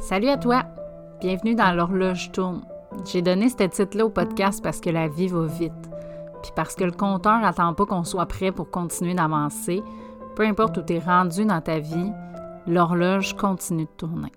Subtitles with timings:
[0.00, 0.62] Salut à toi!
[1.20, 2.62] Bienvenue dans l'horloge tourne.
[3.04, 5.72] J'ai donné ce titre-là au podcast parce que la vie va vite.
[6.40, 9.82] Puis parce que le compteur n'attend pas qu'on soit prêt pour continuer d'avancer.
[10.36, 12.12] Peu importe où tu es rendu dans ta vie,
[12.68, 14.30] l'horloge continue de tourner.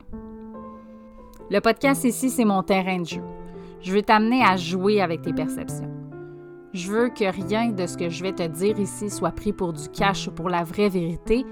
[1.52, 3.22] Le podcast ici, c'est mon terrain de jeu.
[3.82, 5.92] Je veux t'amener à jouer avec tes perceptions.
[6.74, 9.74] Je veux que rien de ce que je vais te dire ici soit pris pour
[9.74, 11.46] du cash ou pour la vraie vérité.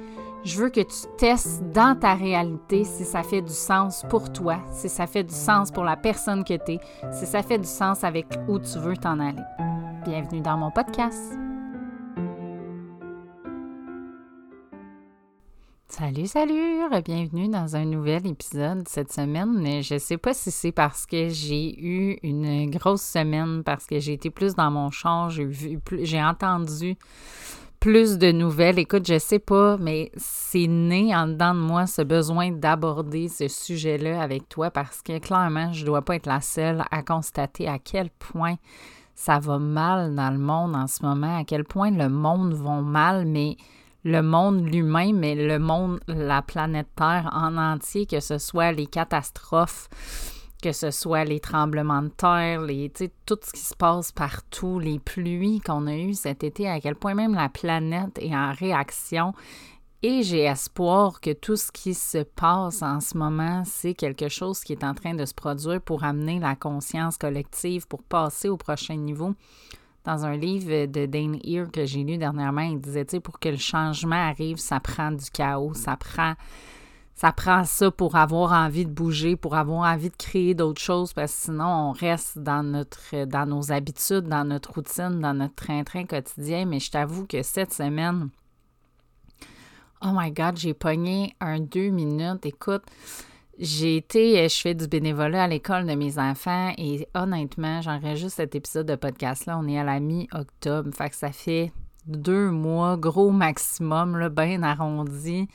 [0.45, 4.59] Je veux que tu testes dans ta réalité si ça fait du sens pour toi,
[4.71, 6.79] si ça fait du sens pour la personne que tu es,
[7.11, 9.43] si ça fait du sens avec où tu veux t'en aller.
[10.05, 11.37] Bienvenue dans mon podcast.
[15.89, 16.87] Salut, salut!
[17.03, 19.81] Bienvenue dans un nouvel épisode cette semaine.
[19.83, 23.99] Je ne sais pas si c'est parce que j'ai eu une grosse semaine, parce que
[23.99, 26.95] j'ai été plus dans mon champ, j'ai entendu
[27.79, 28.79] plus de nouvelles.
[28.79, 33.47] Écoute, je sais pas, mais c'est né en dedans de moi ce besoin d'aborder ce
[33.47, 37.79] sujet-là avec toi parce que clairement, je dois pas être la seule à constater à
[37.79, 38.55] quel point
[39.15, 42.81] ça va mal dans le monde en ce moment, à quel point le monde va
[42.81, 43.57] mal, mais
[44.03, 48.87] le monde l'humain, mais le monde, la planète Terre en entier, que ce soit les
[48.87, 49.89] catastrophes,
[50.61, 52.61] que ce soit les tremblements de terre,
[53.25, 56.95] tout ce qui se passe partout, les pluies qu'on a eues cet été, à quel
[56.95, 59.33] point même la planète est en réaction.
[60.01, 64.61] Et j'ai espoir que tout ce qui se passe en ce moment, c'est quelque chose
[64.61, 68.55] qui est en train de se produire pour amener la conscience collective, pour passer au
[68.55, 69.33] prochain niveau.
[70.05, 73.57] Dans un livre de Dane Ear que j'ai lu dernièrement, il disait, pour que le
[73.57, 76.35] changement arrive, ça prend du chaos, ça prend
[77.19, 81.11] ça prend ça pour avoir envie de bouger, pour avoir envie de créer d'autres choses,
[81.11, 85.55] parce que sinon, on reste dans, notre, dans nos habitudes, dans notre routine, dans notre
[85.55, 86.65] train-train quotidien.
[86.65, 88.29] Mais je t'avoue que cette semaine,
[90.01, 92.45] oh my God, j'ai pogné un deux minutes.
[92.45, 92.83] Écoute,
[93.57, 98.55] j'ai été, je fais du bénévolat à l'école de mes enfants et honnêtement, j'enregistre cet
[98.55, 99.59] épisode de podcast-là.
[99.61, 101.73] On est à la mi-octobre, fait que ça fait
[102.07, 105.49] deux mois, gros maximum, là, bien arrondi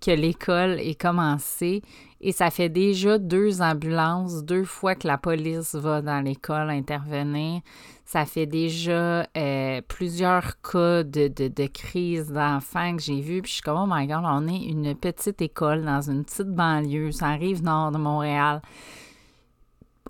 [0.00, 1.82] que l'école est commencée
[2.20, 7.60] et ça fait déjà deux ambulances, deux fois que la police va dans l'école intervenir.
[8.04, 13.42] Ça fait déjà euh, plusieurs cas de, de, crise d'enfants que j'ai vus.
[13.42, 16.48] Puis je suis comme, oh my God, on est une petite école dans une petite
[16.48, 17.12] banlieue.
[17.12, 18.62] Ça arrive nord de Montréal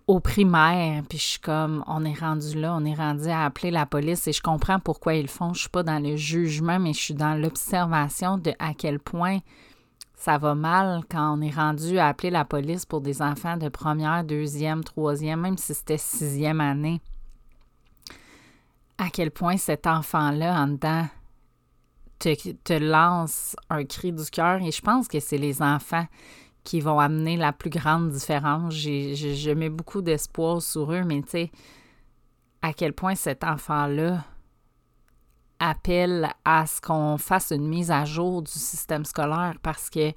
[0.06, 3.72] au primaire, puis je suis comme, on est rendu là, on est rendu à appeler
[3.72, 5.52] la police et je comprends pourquoi ils font.
[5.52, 9.40] Je suis pas dans le jugement, mais je suis dans l'observation de à quel point
[10.16, 13.68] ça va mal quand on est rendu à appeler la police pour des enfants de
[13.68, 17.00] première, deuxième, troisième, même si c'était sixième année.
[18.98, 21.06] À quel point cet enfant-là, en dedans,
[22.18, 24.62] te, te lance un cri du cœur?
[24.62, 26.06] Et je pense que c'est les enfants
[26.64, 28.74] qui vont amener la plus grande différence.
[28.74, 31.50] je mets beaucoup d'espoir sur eux, mais tu sais,
[32.62, 34.24] à quel point cet enfant-là
[35.58, 40.16] appelle à ce qu'on fasse une mise à jour du système scolaire parce que, tu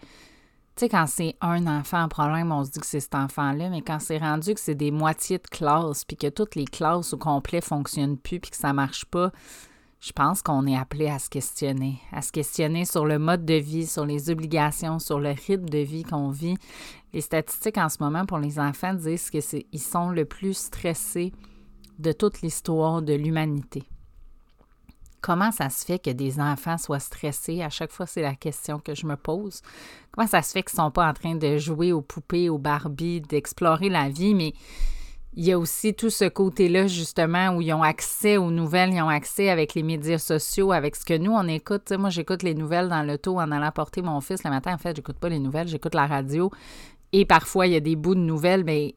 [0.76, 3.82] sais, quand c'est un enfant en problème, on se dit que c'est cet enfant-là, mais
[3.82, 7.18] quand c'est rendu que c'est des moitiés de classe, puis que toutes les classes au
[7.18, 9.32] complet fonctionnent plus, puis que ça marche pas,
[10.00, 13.56] je pense qu'on est appelé à se questionner, à se questionner sur le mode de
[13.56, 16.56] vie, sur les obligations, sur le rythme de vie qu'on vit.
[17.12, 21.34] Les statistiques en ce moment pour les enfants disent qu'ils sont le plus stressés
[21.98, 23.84] de toute l'histoire de l'humanité.
[25.22, 27.62] Comment ça se fait que des enfants soient stressés?
[27.62, 29.62] À chaque fois, c'est la question que je me pose.
[30.12, 32.58] Comment ça se fait qu'ils ne sont pas en train de jouer aux poupées, aux
[32.58, 34.54] Barbie, d'explorer la vie, mais
[35.36, 39.02] il y a aussi tout ce côté-là, justement, où ils ont accès aux nouvelles, ils
[39.02, 41.92] ont accès avec les médias sociaux, avec ce que nous, on écoute.
[41.92, 44.74] moi, j'écoute les nouvelles dans l'auto en allant porter mon fils le matin.
[44.74, 46.52] En fait, j'écoute pas les nouvelles, j'écoute la radio.
[47.12, 48.94] Et parfois, il y a des bouts de nouvelles, mais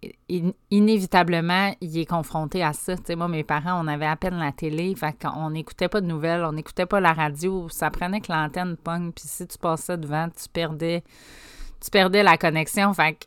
[0.71, 2.95] inévitablement, il est confronté à ça.
[2.97, 6.03] Tu sais, moi, mes parents, on avait à peine la télé, fait qu'on n'écoutait pas
[6.03, 7.71] de nouvelles, on n'écoutait pas la radio.
[7.71, 11.03] Ça prenait que l'antenne pogne, puis si tu passais devant, tu perdais,
[11.81, 12.93] tu perdais la connexion.
[12.93, 13.27] Fait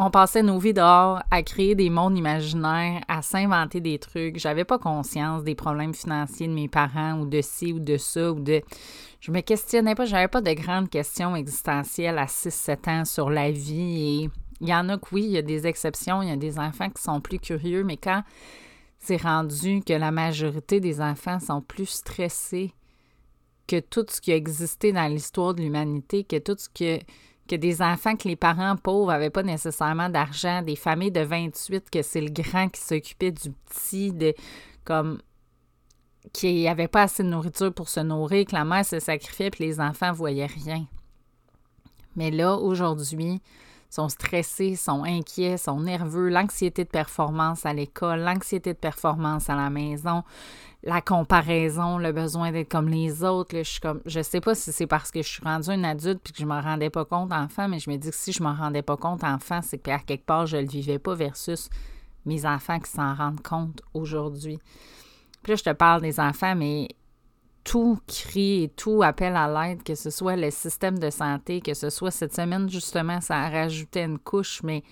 [0.00, 4.38] on passait nos vies dehors à créer des mondes imaginaires, à s'inventer des trucs.
[4.38, 8.30] J'avais pas conscience des problèmes financiers de mes parents ou de ci ou de ça
[8.30, 8.62] ou de.
[9.20, 13.50] Je me questionnais pas, j'avais pas de grandes questions existentielles à 6-7 ans sur la
[13.50, 14.30] vie et
[14.60, 16.60] il y en a que oui, il y a des exceptions, il y a des
[16.60, 18.22] enfants qui sont plus curieux, mais quand
[19.00, 22.72] c'est rendu que la majorité des enfants sont plus stressés
[23.66, 27.00] que tout ce qui a existé dans l'histoire de l'humanité, que tout ce que
[27.48, 31.90] que des enfants que les parents pauvres n'avaient pas nécessairement d'argent, des familles de 28
[31.90, 34.34] que c'est le grand qui s'occupait du petit, de
[34.84, 35.20] comme
[36.32, 39.64] qui n'avait pas assez de nourriture pour se nourrir, que la mère se sacrifiait puis
[39.64, 40.86] les enfants ne voyaient rien.
[42.16, 43.40] Mais là, aujourd'hui,
[43.90, 49.56] sont stressés, sont inquiets, sont nerveux, l'anxiété de performance à l'école, l'anxiété de performance à
[49.56, 50.24] la maison,
[50.82, 53.56] la comparaison, le besoin d'être comme les autres.
[53.56, 56.40] je suis sais pas si c'est parce que je suis rendue une adulte puis que
[56.40, 58.82] je m'en rendais pas compte enfant, mais je me dis que si je m'en rendais
[58.82, 61.70] pas compte enfant, c'est que à quelque part je le vivais pas versus
[62.26, 64.58] mes enfants qui s'en rendent compte aujourd'hui.
[65.42, 66.88] Puis je te parle des enfants, mais
[67.68, 71.74] tout crie et tout appelle à l'aide, que ce soit le système de santé, que
[71.74, 74.82] ce soit cette semaine, justement, ça a rajouté une couche, mais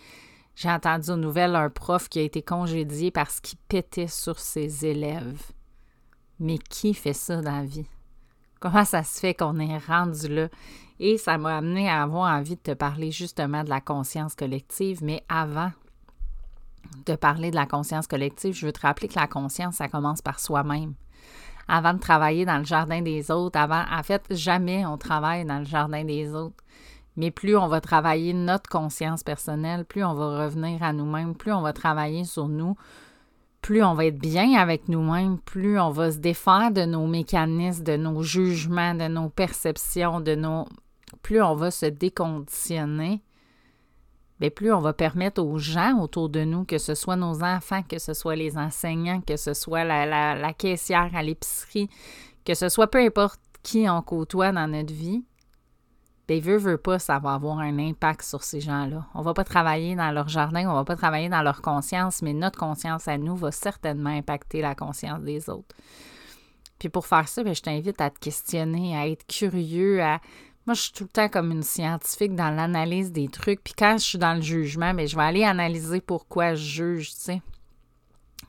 [0.54, 4.84] j'ai entendu aux nouvelles un prof qui a été congédié parce qu'il pétait sur ses
[4.84, 5.40] élèves.
[6.38, 7.86] Mais qui fait ça dans la vie?
[8.60, 10.48] Comment ça se fait qu'on est rendu là?
[11.00, 15.02] Et ça m'a amené à avoir envie de te parler justement de la conscience collective,
[15.02, 15.72] mais avant
[17.06, 20.20] de parler de la conscience collective, je veux te rappeler que la conscience, ça commence
[20.20, 20.92] par soi-même.
[21.68, 25.58] Avant de travailler dans le jardin des autres, avant, en fait, jamais on travaille dans
[25.58, 26.62] le jardin des autres.
[27.16, 31.52] Mais plus on va travailler notre conscience personnelle, plus on va revenir à nous-mêmes, plus
[31.52, 32.76] on va travailler sur nous,
[33.62, 37.84] plus on va être bien avec nous-mêmes, plus on va se défaire de nos mécanismes,
[37.84, 40.66] de nos jugements, de nos perceptions, de nos
[41.22, 43.22] plus on va se déconditionner,
[44.40, 47.82] bien plus on va permettre aux gens autour de nous, que ce soit nos enfants,
[47.82, 51.88] que ce soit les enseignants, que ce soit la, caissière à l'épicerie,
[52.44, 55.24] que ce soit peu importe qui on côtoie dans notre vie,
[56.28, 59.06] bien, veut, veut pas, ça va avoir un impact sur ces gens-là.
[59.14, 62.32] On va pas travailler dans leur jardin, on va pas travailler dans leur conscience, mais
[62.32, 65.74] notre conscience à nous va certainement impacter la conscience des autres.
[66.78, 70.20] Puis pour faire ça, bien, je t'invite à te questionner, à être curieux, à...
[70.66, 73.62] Moi, je suis tout le temps comme une scientifique dans l'analyse des trucs.
[73.62, 77.10] Puis quand je suis dans le jugement, bien, je vais aller analyser pourquoi je juge,
[77.10, 77.42] tu sais.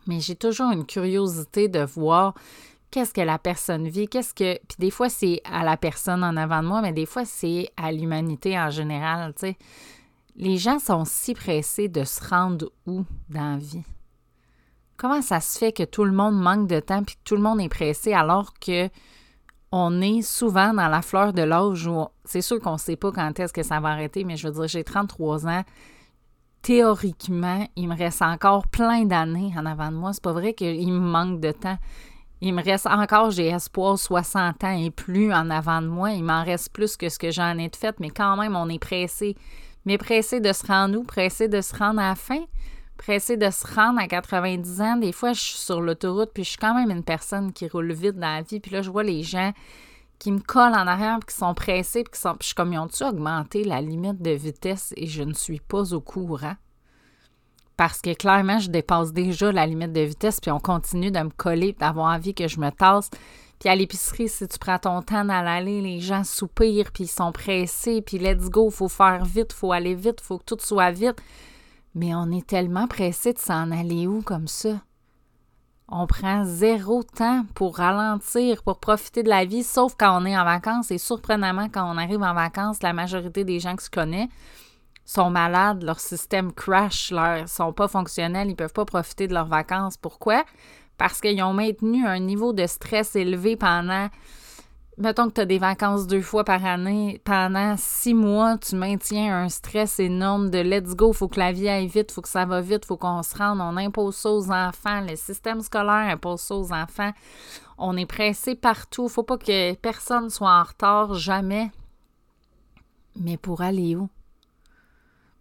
[0.07, 2.33] Mais j'ai toujours une curiosité de voir
[2.89, 4.57] qu'est-ce que la personne vit, qu'est-ce que...
[4.67, 7.69] Puis des fois, c'est à la personne en avant de moi, mais des fois, c'est
[7.77, 9.57] à l'humanité en général, tu sais.
[10.35, 13.83] Les gens sont si pressés de se rendre où dans la vie?
[14.95, 17.41] Comment ça se fait que tout le monde manque de temps puis que tout le
[17.41, 18.89] monde est pressé alors que
[19.71, 23.11] on est souvent dans la fleur de l'âge où c'est sûr qu'on ne sait pas
[23.11, 25.63] quand est-ce que ça va arrêter, mais je veux dire, j'ai 33 ans.
[26.61, 30.13] Théoriquement, il me reste encore plein d'années en avant de moi.
[30.13, 31.77] C'est pas vrai qu'il me manque de temps.
[32.39, 36.11] Il me reste encore, j'ai espoir, 60 ans et plus en avant de moi.
[36.11, 38.69] Il m'en reste plus que ce que j'en ai de fait, mais quand même, on
[38.69, 39.35] est pressé.
[39.85, 41.03] Mais pressé de se rendre où?
[41.03, 42.43] Pressé de se rendre à la fin?
[42.97, 44.97] Pressé de se rendre à 90 ans?
[44.97, 47.94] Des fois, je suis sur l'autoroute, puis je suis quand même une personne qui roule
[47.94, 48.59] vite dans la vie.
[48.59, 49.53] Puis là, je vois les gens
[50.19, 52.35] qui me collent en arrière, puis qui sont pressés, puis qui sont.
[52.41, 54.94] Je suis comme, ils ont-tu augmenté la limite de vitesse?
[54.97, 56.55] Et je ne suis pas au courant?
[57.77, 61.29] parce que clairement, je dépasse déjà la limite de vitesse, puis on continue de me
[61.29, 63.11] coller, d'avoir envie que je me tasse.
[63.59, 67.09] Puis à l'épicerie, si tu prends ton temps dans l'allée, les gens soupirent, puis ils
[67.09, 70.91] sont pressés, puis let's go, faut faire vite, faut aller vite, faut que tout soit
[70.91, 71.17] vite.
[71.95, 74.81] Mais on est tellement pressé de s'en aller où comme ça?
[75.89, 80.38] On prend zéro temps pour ralentir, pour profiter de la vie, sauf quand on est
[80.38, 80.92] en vacances.
[80.92, 84.28] Et surprenamment, quand on arrive en vacances, la majorité des gens que je connais,
[85.06, 89.48] sont malades, leur système crash, leur sont pas fonctionnels, ils peuvent pas profiter de leurs
[89.48, 89.95] vacances.
[89.95, 90.44] Pourquoi?
[90.98, 94.10] Parce qu'ils ont maintenu un niveau de stress élevé pendant
[94.97, 99.43] mettons que tu as des vacances deux fois par année, pendant six mois, tu maintiens
[99.43, 102.45] un stress énorme de let's go, faut que la vie aille vite, faut que ça
[102.45, 106.41] va vite, faut qu'on se rende, on impose ça aux enfants, le système scolaire impose
[106.41, 107.12] ça aux enfants,
[107.77, 111.72] on est pressé partout, faut pas que personne soit en retard, jamais.
[113.15, 114.10] Mais pour aller où?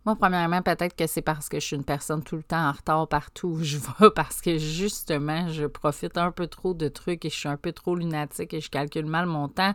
[0.07, 2.71] Moi, premièrement, peut-être que c'est parce que je suis une personne tout le temps en
[2.71, 7.25] retard partout où je vais, parce que justement, je profite un peu trop de trucs
[7.25, 9.75] et je suis un peu trop lunatique et je calcule mal mon temps.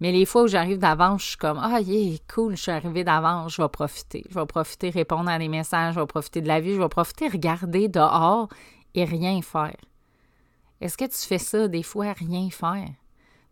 [0.00, 3.02] Mais les fois où j'arrive d'avance, je suis comme Ah, yeah, cool, je suis arrivé
[3.02, 4.26] d'avance, je vais profiter.
[4.28, 6.88] Je vais profiter, répondre à des messages, je vais profiter de la vie, je vais
[6.90, 8.50] profiter, regarder dehors
[8.94, 9.76] et rien faire.
[10.82, 12.90] Est-ce que tu fais ça des fois, rien faire?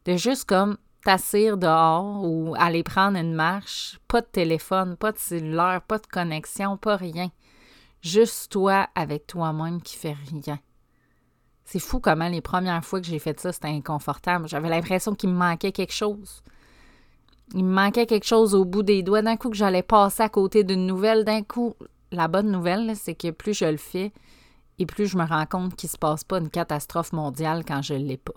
[0.04, 5.18] De juste comme t'assire dehors ou aller prendre une marche, pas de téléphone, pas de
[5.18, 7.30] cellulaire, pas de connexion, pas rien.
[8.00, 10.58] Juste toi avec toi-même qui fait rien.
[11.64, 14.48] C'est fou comment les premières fois que j'ai fait ça, c'était inconfortable.
[14.48, 16.42] J'avais l'impression qu'il me manquait quelque chose.
[17.54, 19.22] Il me manquait quelque chose au bout des doigts.
[19.22, 21.74] D'un coup que j'allais passer à côté d'une nouvelle, d'un coup,
[22.10, 24.12] la bonne nouvelle, c'est que plus je le fais,
[24.78, 27.82] et plus je me rends compte qu'il ne se passe pas une catastrophe mondiale quand
[27.82, 28.34] je ne l'ai pas.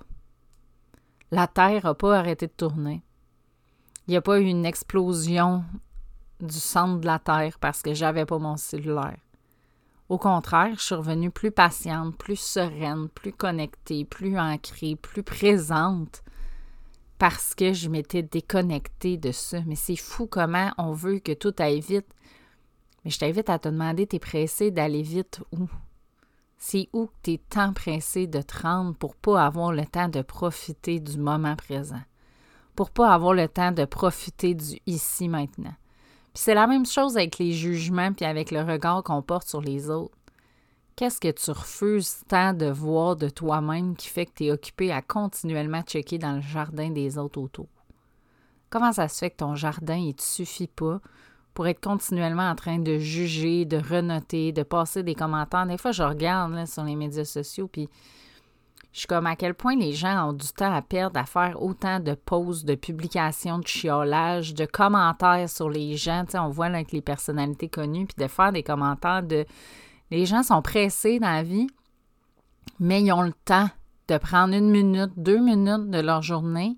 [1.31, 3.03] La Terre n'a pas arrêté de tourner.
[4.07, 5.65] Il n'y a pas eu une explosion
[6.39, 9.17] du centre de la Terre parce que j'avais pas mon cellulaire.
[10.07, 16.23] Au contraire, je suis revenue plus patiente, plus sereine, plus connectée, plus ancrée, plus présente
[17.17, 19.59] parce que je m'étais déconnectée de ça.
[19.65, 22.07] Mais c'est fou comment on veut que tout aille vite.
[23.03, 25.67] Mais je t'invite à te demander, t'es pressé d'aller vite où?
[26.57, 30.21] C'est où que t'es tant pressé de te rendre pour pas avoir le temps de
[30.21, 32.01] profiter du moment présent?
[32.75, 35.75] Pour pas avoir le temps de profiter du ici maintenant?
[36.33, 39.61] Puis c'est la même chose avec les jugements puis avec le regard qu'on porte sur
[39.61, 40.17] les autres.
[40.95, 44.91] Qu'est-ce que tu refuses tant de voir de toi-même qui fait que tu es occupé
[44.91, 47.67] à continuellement checker dans le jardin des autres autour?
[48.71, 50.99] Comment ça se fait que ton jardin, il te suffit pas
[51.57, 55.65] pour être continuellement en train de juger, de renoter, de passer des commentaires?
[55.65, 57.89] Des fois, je regarde sur les médias sociaux, puis
[58.93, 61.59] je suis comme à quel point les gens ont du temps à perdre à faire
[61.59, 66.25] autant de pauses, de publications, de chiolage, de commentaires sur les gens.
[66.35, 69.43] On voit là, avec les personnalités connues, puis de faire des commentaires de.
[70.11, 71.65] Les gens sont pressés dans la vie,
[72.79, 73.71] mais ils ont le temps
[74.09, 76.77] de prendre une minute, deux minutes de leur journée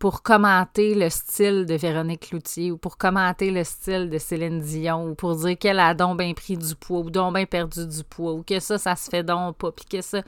[0.00, 5.10] pour commenter le style de Véronique Cloutier ou pour commenter le style de Céline Dion
[5.10, 8.02] ou pour dire qu'elle a donc bien pris du poids ou donc bien perdu du
[8.02, 10.22] poids ou que ça, ça se fait donc pas, puis que ça.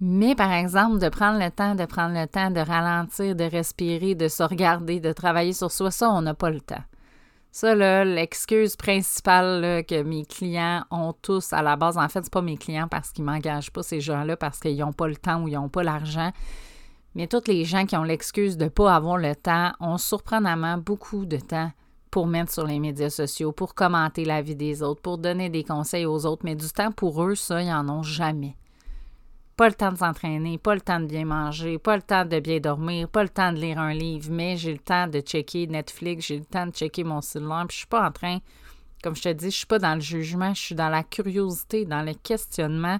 [0.00, 4.14] Mais par exemple, de prendre le temps, de prendre le temps de ralentir, de respirer,
[4.14, 6.84] de se regarder, de travailler sur soi, ça, on n'a pas le temps.
[7.50, 12.32] Ça, là, l'excuse principale que mes clients ont tous à la base, en fait, c'est
[12.32, 15.42] pas mes clients parce qu'ils m'engagent pas, ces gens-là, parce qu'ils n'ont pas le temps
[15.42, 16.30] ou ils n'ont pas l'argent.
[17.14, 20.78] Mais tous les gens qui ont l'excuse de ne pas avoir le temps ont surprenamment
[20.78, 21.70] beaucoup de temps
[22.10, 25.64] pour mettre sur les médias sociaux, pour commenter la vie des autres, pour donner des
[25.64, 26.42] conseils aux autres.
[26.44, 28.56] Mais du temps pour eux, ça, ils n'en ont jamais.
[29.56, 32.40] Pas le temps de s'entraîner, pas le temps de bien manger, pas le temps de
[32.40, 35.68] bien dormir, pas le temps de lire un livre, mais j'ai le temps de checker
[35.68, 38.38] Netflix, j'ai le temps de checker mon cellulaire, puis je suis pas en train,
[39.02, 41.84] comme je te dis, je suis pas dans le jugement, je suis dans la curiosité,
[41.84, 42.98] dans le questionnement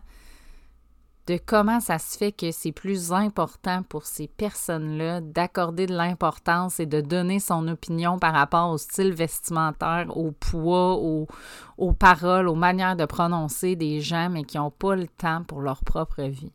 [1.26, 6.81] de comment ça se fait que c'est plus important pour ces personnes-là d'accorder de l'importance
[6.81, 12.54] et de donner son opinion par rapport au style vestimentaire, au poids, aux, paroles, aux
[12.54, 16.52] manières de prononcer des gens, mais qui n'ont pas le temps pour leur propre vie.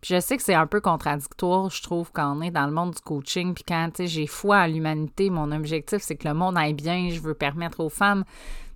[0.00, 2.72] Puis je sais que c'est un peu contradictoire, je trouve, quand on est dans le
[2.72, 6.56] monde du coaching, puis quand j'ai foi à l'humanité, mon objectif, c'est que le monde
[6.56, 8.24] aille bien, je veux permettre aux femmes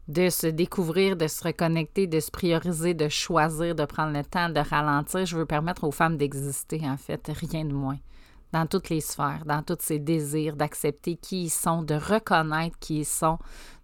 [0.09, 4.49] de se découvrir, de se reconnecter, de se prioriser, de choisir, de prendre le temps,
[4.49, 5.27] de ralentir.
[5.27, 7.99] Je veux permettre aux femmes d'exister, en fait, rien de moins,
[8.53, 13.01] dans toutes les sphères, dans tous ces désirs, d'accepter qui ils sont, de reconnaître qui
[13.01, 13.39] ils sont,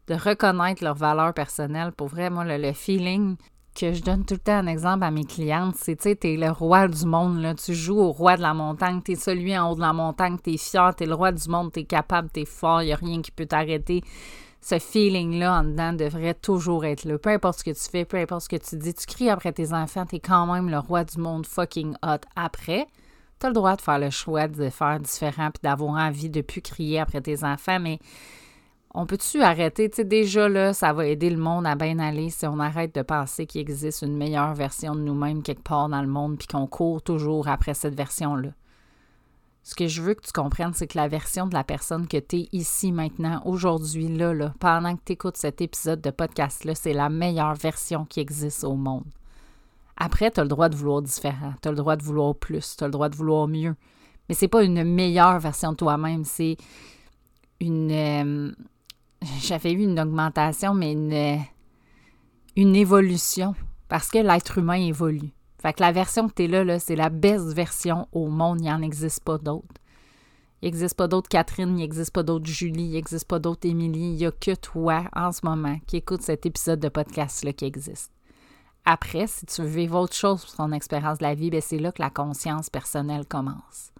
[0.08, 1.92] de reconnaître leurs valeurs personnelles.
[1.92, 3.37] Pour vraiment le, feeling
[3.76, 6.37] que je donne tout le temps un exemple à mes clientes, c'est, tu sais, t'es
[6.37, 7.54] le roi du monde, là.
[7.54, 10.56] Tu joues au roi de la montagne, t'es celui en haut de la montagne, t'es
[10.56, 13.46] fier, t'es le roi du monde, t'es capable, t'es fort, y a rien qui peut
[13.46, 14.02] t'arrêter
[14.61, 17.19] ce feeling-là en dedans devrait toujours être là.
[17.19, 19.53] Peu importe ce que tu fais, peu importe ce que tu dis, tu cries après
[19.53, 22.87] tes enfants, t'es quand même le roi du monde fucking hot après.
[23.38, 26.61] T'as le droit de faire le choix de faire différent puis d'avoir envie de plus
[26.61, 28.00] crier après tes enfants, mais
[28.95, 29.88] on peut-tu arrêter?
[29.91, 32.95] Tu sais, déjà là, ça va aider le monde à bien aller si on arrête
[32.95, 36.49] de penser qu'il existe une meilleure version de nous-mêmes quelque part dans le monde puis
[36.49, 38.50] qu'on court toujours après cette version-là.
[39.62, 42.17] Ce que je veux que tu comprennes, c'est que la version de la personne que
[42.17, 46.75] tu es ici, maintenant, aujourd'hui, là, là, pendant que tu écoutes cet épisode de podcast-là,
[46.75, 49.05] c'est la meilleure version qui existe au monde.
[49.97, 52.77] Après, tu as le droit de vouloir différent, tu as le droit de vouloir plus,
[52.77, 53.75] tu as le droit de vouloir mieux.
[54.29, 56.57] Mais c'est pas une meilleure version de toi-même, c'est
[57.61, 57.91] une.
[57.91, 58.53] Euh,
[59.41, 61.41] j'avais eu une augmentation, mais une,
[62.57, 63.55] une évolution,
[63.88, 65.33] parce que l'être humain évolue.
[65.61, 68.61] Fait que la version que tu es là, c'est la best version au monde.
[68.61, 69.67] Il n'y en existe pas d'autres.
[70.61, 74.12] Il n'existe pas d'autres Catherine, il n'existe pas d'autres Julie, il n'existe pas d'autres Émilie.
[74.12, 77.65] Il n'y a que toi en ce moment qui écoute cet épisode de podcast-là qui
[77.65, 78.11] existe.
[78.85, 81.79] Après, si tu veux vivre autre chose pour ton expérience de la vie, ben, c'est
[81.79, 83.93] là que la conscience personnelle commence.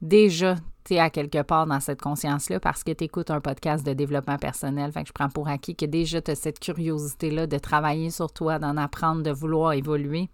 [0.00, 3.84] Déjà, tu es à quelque part dans cette conscience-là parce que tu écoutes un podcast
[3.84, 4.92] de développement personnel.
[4.92, 8.32] Fait que je prends pour acquis que déjà tu as cette curiosité-là de travailler sur
[8.32, 10.30] toi, d'en apprendre, de vouloir évoluer.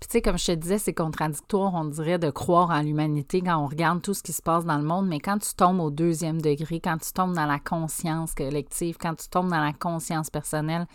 [0.00, 3.42] Puis tu sais, comme je te disais, c'est contradictoire, on dirait, de croire en l'humanité
[3.42, 5.80] quand on regarde tout ce qui se passe dans le monde, mais quand tu tombes
[5.80, 9.74] au deuxième degré, quand tu tombes dans la conscience collective, quand tu tombes dans la
[9.74, 10.86] conscience personnelle,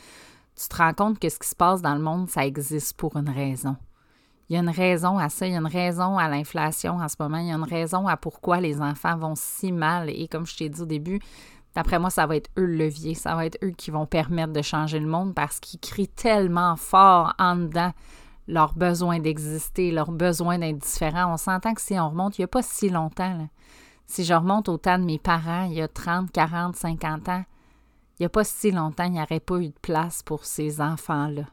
[0.59, 3.15] tu te rends compte que ce qui se passe dans le monde, ça existe pour
[3.15, 3.75] une raison.
[4.49, 7.07] Il y a une raison à ça, il y a une raison à l'inflation en
[7.07, 10.09] ce moment, il y a une raison à pourquoi les enfants vont si mal.
[10.09, 11.19] Et comme je t'ai dit au début,
[11.75, 14.53] d'après moi, ça va être eux le levier, ça va être eux qui vont permettre
[14.53, 17.91] de changer le monde parce qu'ils crient tellement fort en dedans
[18.47, 21.33] leur besoin d'exister, leur besoin d'être différent.
[21.33, 23.47] On s'entend que si on remonte, il n'y a pas si longtemps,
[24.07, 27.43] si je remonte au temps de mes parents, il y a 30, 40, 50 ans,
[28.19, 30.79] il n'y a pas si longtemps, il n'y aurait pas eu de place pour ces
[30.79, 31.43] enfants-là.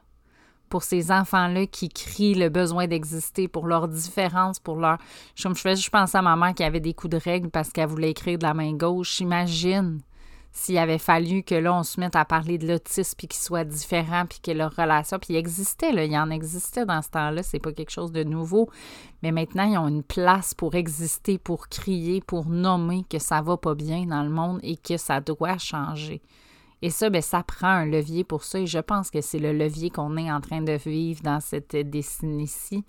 [0.69, 4.97] Pour ces enfants-là qui crient le besoin d'exister, pour leur différence, pour leur.
[5.35, 7.89] Je fais, je pense à ma mère qui avait des coups de règle parce qu'elle
[7.89, 9.19] voulait écrire de la main gauche.
[9.19, 9.99] Imagine
[10.55, 13.63] s'il avait fallu que là, on se mette à parler de l'autisme, puis qu'il soit
[13.63, 17.41] différent, puis que leur relation, puis il existait, là, il en existait dans ce temps-là,
[17.41, 18.69] c'est pas quelque chose de nouveau,
[19.23, 23.57] mais maintenant, ils ont une place pour exister, pour crier, pour nommer que ça va
[23.57, 26.21] pas bien dans le monde et que ça doit changer.
[26.83, 29.53] Et ça, bien, ça prend un levier pour ça, et je pense que c'est le
[29.53, 32.83] levier qu'on est en train de vivre dans cette décennie-ci.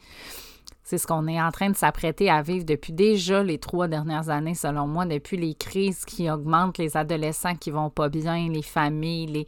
[0.85, 4.29] C'est ce qu'on est en train de s'apprêter à vivre depuis déjà les trois dernières
[4.29, 8.63] années, selon moi, depuis les crises qui augmentent, les adolescents qui vont pas bien, les
[8.63, 9.47] familles, les...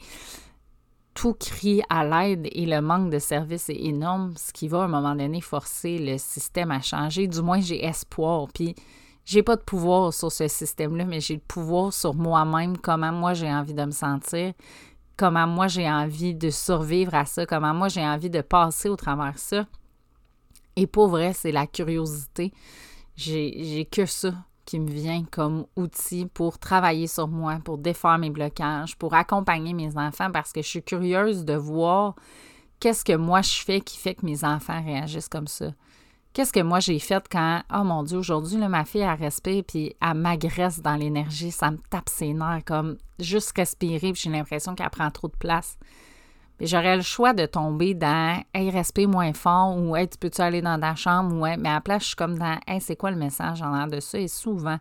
[1.13, 4.85] tout crie à l'aide et le manque de services est énorme, ce qui va à
[4.85, 7.27] un moment donné forcer le système à changer.
[7.27, 8.49] Du moins, j'ai espoir.
[8.55, 8.75] Puis,
[9.27, 13.35] j'ai pas de pouvoir sur ce système-là, mais j'ai le pouvoir sur moi-même, comment moi
[13.35, 14.55] j'ai envie de me sentir,
[15.17, 18.97] comment moi j'ai envie de survivre à ça, comment moi j'ai envie de passer au
[18.97, 19.67] travers ça.
[20.77, 22.53] Et pour vrai, c'est la curiosité.
[23.17, 24.35] J'ai que ça
[24.67, 29.73] qui me vient comme outil pour travailler sur moi, pour défaire mes blocages, pour accompagner
[29.73, 32.17] mes enfants parce que je suis curieuse de voir
[32.81, 35.73] qu'est-ce que moi je fais qui fait que mes enfants réagissent comme ça.
[36.33, 39.95] Qu'est-ce que moi j'ai fait quand, oh mon Dieu, aujourd'hui, ma fille, a respire puis
[40.03, 44.75] elle m'agresse dans l'énergie, ça me tape ses nerfs, comme juste respirer, puis j'ai l'impression
[44.75, 45.79] qu'elle prend trop de place
[46.61, 50.63] j'aurais le choix de tomber dans Hey, respire moins fort ou Hey, tu peux-tu aller
[50.63, 51.37] dans ta chambre?
[51.37, 53.75] Ouais, mais à la place, je suis comme dans Hey, c'est quoi le message en
[53.75, 54.19] l'air de ça?
[54.19, 54.79] Et souvent,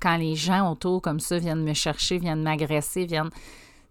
[0.00, 3.30] quand les gens autour comme ça viennent me chercher, viennent m'agresser, viennent.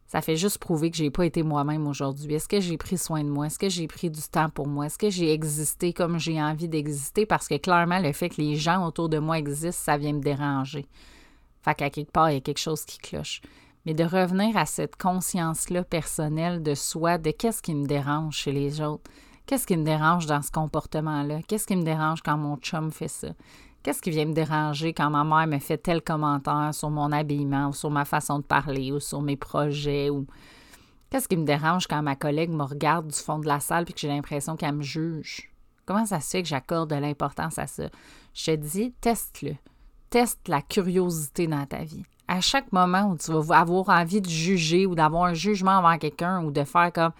[0.07, 2.33] Ça fait juste prouver que j'ai pas été moi-même aujourd'hui.
[2.33, 3.45] Est-ce que j'ai pris soin de moi?
[3.45, 4.87] Est-ce que j'ai pris du temps pour moi?
[4.87, 7.27] Est-ce que j'ai existé comme j'ai envie d'exister?
[7.27, 10.19] Parce que clairement, le fait que les gens autour de moi existent, ça vient me
[10.19, 10.87] déranger.
[11.61, 13.41] Fait qu'à quelque part, il y a quelque chose qui cloche
[13.85, 18.51] mais de revenir à cette conscience-là personnelle de soi, de qu'est-ce qui me dérange chez
[18.51, 19.09] les autres,
[19.45, 23.07] qu'est-ce qui me dérange dans ce comportement-là, qu'est-ce qui me dérange quand mon chum fait
[23.07, 23.29] ça,
[23.83, 27.69] qu'est-ce qui vient me déranger quand ma mère me fait tel commentaire sur mon habillement
[27.69, 30.27] ou sur ma façon de parler ou sur mes projets ou
[31.09, 33.93] qu'est-ce qui me dérange quand ma collègue me regarde du fond de la salle puis
[33.93, 35.49] que j'ai l'impression qu'elle me juge?
[35.85, 37.89] Comment ça se fait que j'accorde de l'importance à ça?
[38.35, 39.55] Je te dis, teste-le.
[40.11, 44.29] Teste la curiosité dans ta vie à chaque moment où tu vas avoir envie de
[44.29, 47.11] juger ou d'avoir un jugement envers quelqu'un ou de faire comme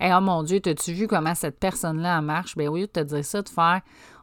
[0.00, 2.56] hey, Oh mon Dieu, t'as-tu vu comment cette personne-là marche?
[2.56, 3.80] Bien, au lieu de te dire ça, de faire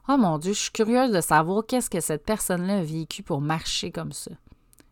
[0.10, 3.40] Oh mon Dieu, je suis curieuse de savoir qu'est-ce que cette personne-là a vécu pour
[3.40, 4.32] marcher comme ça.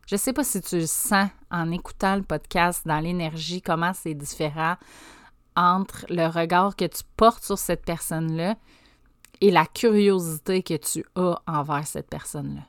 [0.06, 3.92] Je ne sais pas si tu le sens en écoutant le podcast dans l'énergie, comment
[3.92, 4.76] c'est différent
[5.54, 8.54] entre le regard que tu portes sur cette personne-là
[9.42, 12.62] et la curiosité que tu as envers cette personne-là.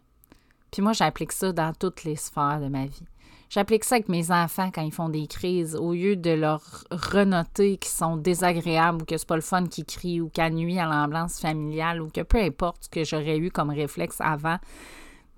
[0.73, 3.05] Puis moi, j'applique ça dans toutes les sphères de ma vie.
[3.51, 5.75] J'applique ça avec mes enfants quand ils font des crises.
[5.75, 9.85] Au lieu de leur renoter qu'ils sont désagréables ou que c'est pas le fun qui
[9.85, 13.51] crient ou qu'à nuit à l'ambiance familiale ou que peu importe ce que j'aurais eu
[13.51, 14.57] comme réflexe avant,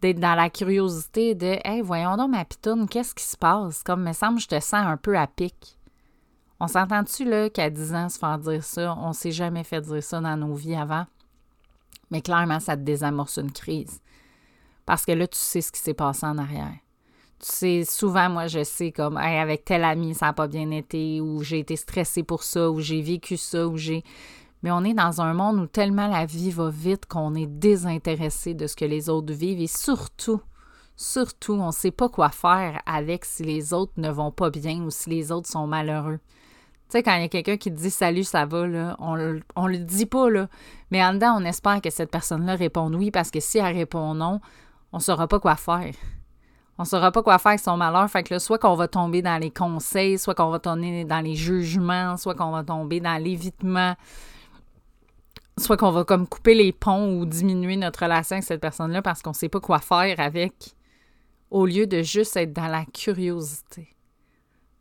[0.01, 3.83] d'être dans la curiosité de Hey, voyons donc ma pitoune, qu'est-ce qui se passe?
[3.83, 5.77] Comme me semble je te sens un peu à pic.
[6.61, 8.95] On s'entend-tu là qu'à 10 ans se faire dire ça?
[9.01, 11.05] On s'est jamais fait dire ça dans nos vies avant.
[12.09, 13.99] Mais clairement, ça te désamorce une crise.
[14.85, 16.75] Parce que là, tu sais ce qui s'est passé en arrière.
[17.39, 21.19] Tu sais, souvent, moi, je sais comme, avec tel ami, ça n'a pas bien été,
[21.21, 24.03] ou j'ai été stressée pour ça, ou j'ai vécu ça, ou j'ai.
[24.63, 28.53] Mais on est dans un monde où tellement la vie va vite qu'on est désintéressé
[28.53, 30.41] de ce que les autres vivent et surtout,
[30.95, 34.81] surtout, on ne sait pas quoi faire avec si les autres ne vont pas bien
[34.81, 36.19] ou si les autres sont malheureux.
[36.89, 39.39] Tu sais, quand il y a quelqu'un qui te dit salut, ça va, là, on,
[39.55, 40.47] on le dit pas, là.
[40.89, 44.15] Mais en dedans, on espère que cette personne-là réponde oui parce que si elle répond
[44.15, 44.39] non,
[44.95, 45.93] on saura pas quoi faire.
[46.77, 48.09] On saura pas quoi faire avec son malheur.
[48.09, 51.19] Fait que là, soit qu'on va tomber dans les conseils, soit qu'on va tomber dans
[51.19, 53.95] les jugements, soit qu'on va tomber dans l'évitement,
[55.57, 59.21] soit qu'on va comme couper les ponts ou diminuer notre relation avec cette personne-là parce
[59.21, 60.77] qu'on sait pas quoi faire avec,
[61.51, 63.89] au lieu de juste être dans la curiosité.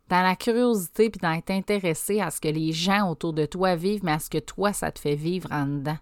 [0.07, 4.05] Dans la curiosité, puis d'être intéressé à ce que les gens autour de toi vivent,
[4.05, 5.97] mais à ce que toi, ça te fait vivre en dedans.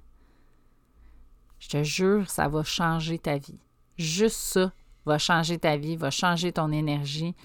[1.57, 3.57] Je te jure, ça va changer ta vie.
[3.97, 4.71] Juste ça
[5.05, 7.35] va changer ta vie, va changer ton énergie,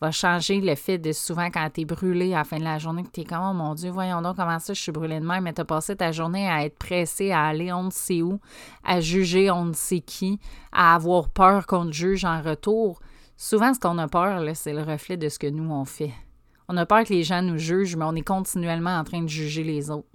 [0.00, 2.78] va changer le fait de souvent quand tu es brûlé à la fin de la
[2.78, 5.20] journée, que tu es comme, oh mon Dieu, voyons donc comment ça, je suis brûlé
[5.20, 7.90] de même, mais tu as passé ta journée à être pressé, à aller on ne
[7.90, 8.40] sait où,
[8.84, 10.38] à juger on ne sait qui,
[10.72, 13.00] à avoir peur qu'on te juge en retour.
[13.36, 16.12] Souvent, ce qu'on a peur, c'est le reflet de ce que nous, on fait.
[16.68, 19.28] On a peur que les gens nous jugent, mais on est continuellement en train de
[19.28, 20.08] juger les autres.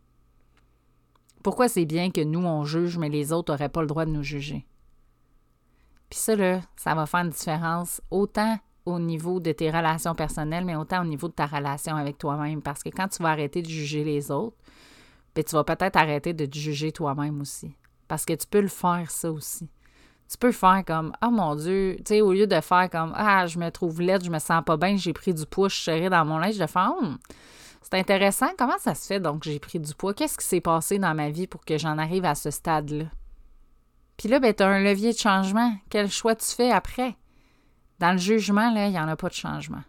[1.42, 4.12] Pourquoi c'est bien que nous, on juge, mais les autres n'auraient pas le droit de
[4.12, 4.66] nous juger?
[6.14, 10.64] Puis ça, là, ça va faire une différence autant au niveau de tes relations personnelles,
[10.64, 12.62] mais autant au niveau de ta relation avec toi-même.
[12.62, 14.56] Parce que quand tu vas arrêter de juger les autres,
[15.34, 17.76] puis ben, tu vas peut-être arrêter de juger toi-même aussi.
[18.08, 19.68] Parce que tu peux le faire, ça aussi.
[20.30, 23.48] tu peux faire comme Ah mon Dieu, tu sais, au lieu de faire comme Ah,
[23.48, 26.12] je me trouve laide, je me sens pas bien, j'ai pris du poids, je serrée
[26.12, 27.18] dans mon linge, de faire hum,
[27.82, 30.14] c'est intéressant, comment ça se fait donc j'ai pris du poids?
[30.14, 33.06] Qu'est-ce qui s'est passé dans ma vie pour que j'en arrive à ce stade-là?
[34.18, 35.74] Puis là, ben, tu as un levier de changement.
[35.90, 37.16] Quel choix tu fais après?
[38.00, 39.84] Dans le jugement, là, il n'y en a pas de changement.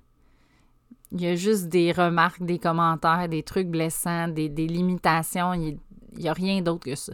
[1.12, 5.54] Il y a juste des remarques, des commentaires, des trucs blessants, des, limitations.
[5.54, 5.78] Il
[6.16, 7.12] n'y a rien d'autre que ça.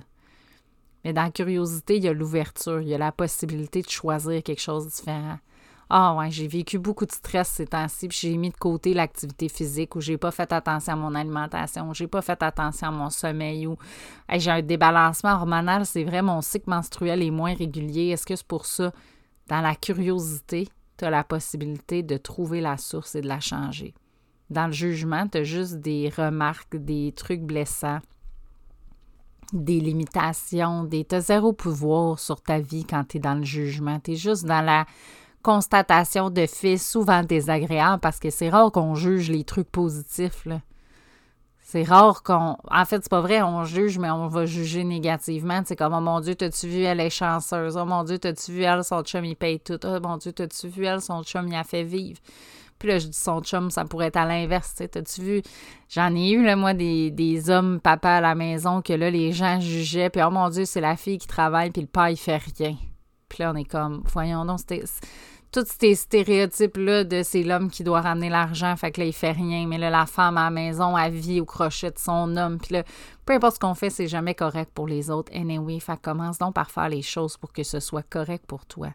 [1.04, 4.42] Mais dans la curiosité, il y a l'ouverture, il y a la possibilité de choisir
[4.42, 5.38] quelque chose de différent.
[5.92, 9.48] Ah ouais, j'ai vécu beaucoup de stress ces temps-ci, puis j'ai mis de côté l'activité
[9.48, 13.10] physique ou j'ai pas fait attention à mon alimentation, j'ai pas fait attention à mon
[13.10, 13.76] sommeil ou
[14.32, 18.10] j'ai un débalancement hormonal, c'est vrai, mon cycle menstruel est moins régulier.
[18.10, 18.92] Est-ce que c'est pour ça?
[19.48, 23.92] Dans la curiosité, tu as la possibilité de trouver la source et de la changer.
[24.48, 27.98] Dans le jugement, tu as juste des remarques, des trucs blessants
[29.52, 31.04] des limitations, des...
[31.18, 33.98] Zéro pouvoir sur ta vie quand tu es dans le jugement.
[34.00, 34.86] Tu es juste dans la
[35.42, 40.46] constatation de faits souvent désagréables parce que c'est rare qu'on juge les trucs positifs.
[41.62, 42.56] C'est rare qu'on.
[42.68, 45.62] En fait, c'est pas vrai, on juge, mais on va juger négativement.
[45.64, 47.76] C'est comme, oh mon Dieu, t'as-tu vu, elle est chanceuse?
[47.76, 49.78] Oh mon Dieu, t'as-tu vu, elle, son chum, il paye tout?
[49.84, 52.18] Oh mon Dieu, t'as-tu vu, elle, son chum, il a fait vivre?
[52.80, 54.74] Puis là, je dis son chum, ça pourrait être à l'inverse.
[54.74, 55.42] T'as-tu vu?
[55.88, 59.30] J'en ai eu, là, moi, des, des hommes, papa à la maison, que là, les
[59.30, 60.10] gens jugeaient.
[60.10, 62.74] Puis, oh mon Dieu, c'est la fille qui travaille, puis le père, il fait rien.
[63.30, 64.60] Puis là, on est comme, voyons donc,
[65.52, 69.32] tous ces stéréotypes-là de c'est l'homme qui doit ramener l'argent, fait que là, il fait
[69.32, 69.66] rien.
[69.66, 72.58] Mais là, la femme à la maison, elle vit au crochet de son homme.
[72.58, 72.84] Puis là,
[73.26, 75.32] peu importe ce qu'on fait, c'est jamais correct pour les autres.
[75.34, 78.88] Anyway, fait commence donc par faire les choses pour que ce soit correct pour toi.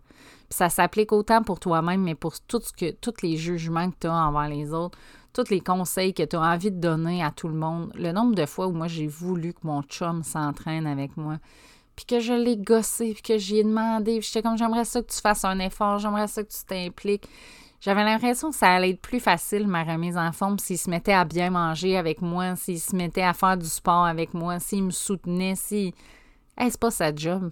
[0.50, 4.08] Puis ça s'applique autant pour toi-même, mais pour tout que, tous les jugements que tu
[4.08, 4.98] as envers les autres,
[5.34, 7.92] tous les conseils que tu as envie de donner à tout le monde.
[7.96, 11.38] Le nombre de fois où moi, j'ai voulu que mon chum s'entraîne avec moi
[11.96, 15.12] puis que je l'ai gossé, puis que j'y ai demandé, j'étais comme j'aimerais ça que
[15.12, 17.28] tu fasses un effort, j'aimerais ça que tu t'impliques.
[17.82, 21.14] J'avais l'impression que ça allait être plus facile, ma remise en forme, s'il se mettait
[21.14, 24.84] à bien manger avec moi, s'il se mettait à faire du sport avec moi, s'il
[24.84, 25.94] me soutenait, si.
[26.58, 27.52] Hey, c'est pas sa job.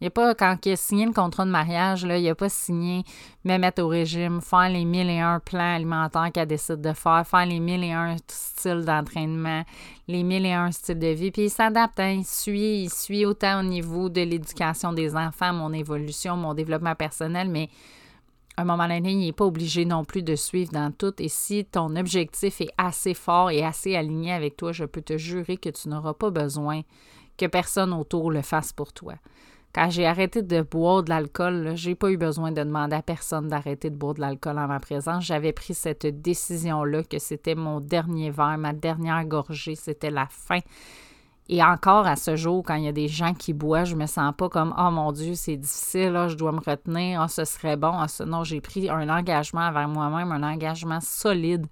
[0.00, 2.50] Il a pas, quand il a signé le contrat de mariage, là, il n'a pas
[2.50, 3.02] signé
[3.44, 7.26] me mettre au régime, faire les mille et un plans alimentaires qu'elle décide de faire,
[7.26, 9.62] faire les mille et un styles d'entraînement,
[10.06, 11.30] les mille et un styles de vie.
[11.30, 15.54] Puis il s'adapte, hein, il suit, il suit autant au niveau de l'éducation des enfants,
[15.54, 17.70] mon évolution, mon développement personnel, mais
[18.58, 21.14] à un moment donné, il n'est pas obligé non plus de suivre dans tout.
[21.18, 25.16] Et si ton objectif est assez fort et assez aligné avec toi, je peux te
[25.16, 26.82] jurer que tu n'auras pas besoin
[27.36, 29.14] que personne autour le fasse pour toi.
[29.76, 33.48] Quand j'ai arrêté de boire de l'alcool, j'ai pas eu besoin de demander à personne
[33.48, 35.26] d'arrêter de boire de l'alcool en ma présence.
[35.26, 40.60] J'avais pris cette décision-là que c'était mon dernier verre, ma dernière gorgée, c'était la fin.
[41.48, 44.06] Et encore à ce jour, quand il y a des gens qui boivent, je me
[44.06, 47.76] sens pas comme Oh mon Dieu, c'est difficile, je dois me retenir, oh, ce serait
[47.76, 47.92] bon.
[47.94, 51.66] Oh, non, j'ai pris un engagement envers moi-même, un engagement solide.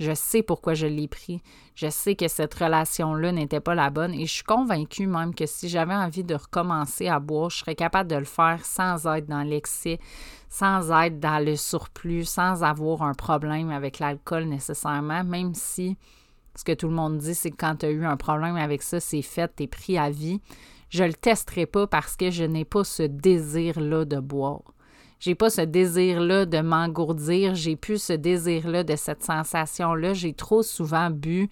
[0.00, 1.40] Je sais pourquoi je l'ai pris.
[1.76, 5.46] Je sais que cette relation-là n'était pas la bonne et je suis convaincue même que
[5.46, 9.26] si j'avais envie de recommencer à boire, je serais capable de le faire sans être
[9.26, 10.00] dans l'excès,
[10.48, 15.96] sans être dans le surplus, sans avoir un problème avec l'alcool nécessairement, même si
[16.54, 18.82] ce que tout le monde dit, c'est que quand tu as eu un problème avec
[18.82, 20.40] ça, c'est fait, tu es pris à vie.
[20.90, 24.62] Je le testerai pas parce que je n'ai pas ce désir-là de boire.
[25.20, 30.14] J'ai pas ce désir-là de m'engourdir, j'ai plus ce désir-là de cette sensation-là.
[30.14, 31.48] J'ai trop souvent bu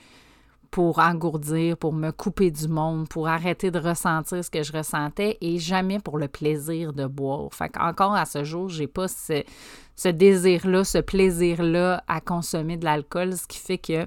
[0.70, 5.38] pour engourdir, pour me couper du monde, pour arrêter de ressentir ce que je ressentais
[5.40, 7.48] et jamais pour le plaisir de boire.
[7.52, 9.42] Fait encore à ce jour, j'ai pas ce,
[9.96, 14.06] ce désir-là, ce plaisir-là à consommer de l'alcool, ce qui fait que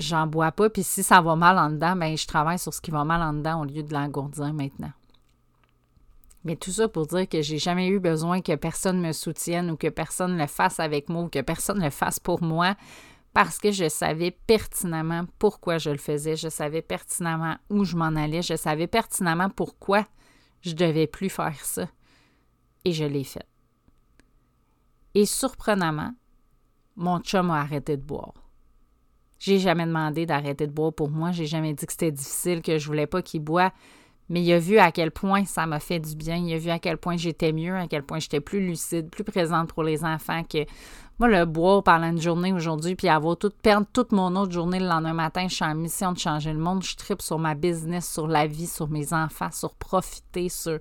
[0.00, 0.70] j'en bois pas.
[0.70, 3.22] Puis si ça va mal en dedans, ben je travaille sur ce qui va mal
[3.22, 4.92] en dedans au lieu de l'engourdir maintenant.
[6.44, 9.76] Mais tout ça pour dire que j'ai jamais eu besoin que personne me soutienne ou
[9.76, 12.76] que personne le fasse avec moi ou que personne le fasse pour moi
[13.34, 18.16] parce que je savais pertinemment pourquoi je le faisais, je savais pertinemment où je m'en
[18.16, 20.04] allais, je savais pertinemment pourquoi
[20.62, 21.86] je devais plus faire ça.
[22.84, 23.46] Et je l'ai fait.
[25.14, 26.14] Et surprenamment,
[26.96, 28.34] mon chum a arrêté de boire.
[29.40, 31.32] J'ai jamais demandé d'arrêter de boire pour moi.
[31.32, 33.70] J'ai jamais dit que c'était difficile, que je voulais pas qu'il boive.
[34.28, 36.36] Mais il a vu à quel point ça m'a fait du bien.
[36.36, 39.24] Il a vu à quel point j'étais mieux, à quel point j'étais plus lucide, plus
[39.24, 40.42] présente pour les enfants.
[40.44, 40.66] Que
[41.18, 44.78] moi, le boire pendant une journée aujourd'hui, puis avoir tout, perdre toute mon autre journée
[44.78, 46.84] le lendemain matin, je suis en mission de changer le monde.
[46.84, 50.78] Je tripe sur ma business, sur la vie, sur mes enfants, sur profiter, sur.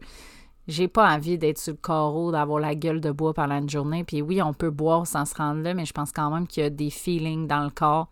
[0.68, 4.04] J'ai pas envie d'être sur le carreau, d'avoir la gueule de bois pendant une journée.
[4.04, 6.62] Puis oui, on peut boire sans se rendre là, mais je pense quand même qu'il
[6.62, 8.10] y a des feelings dans le corps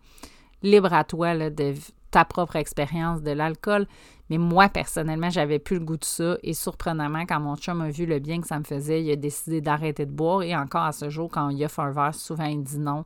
[0.62, 1.74] libre à toi de
[2.10, 3.86] ta propre expérience de l'alcool.
[4.30, 6.36] Mais moi, personnellement, j'avais plus le goût de ça.
[6.42, 9.16] Et surprenamment, quand mon chum a vu le bien que ça me faisait, il a
[9.16, 10.42] décidé d'arrêter de boire.
[10.42, 13.04] Et encore à ce jour, quand il offre un verre, souvent il dit non.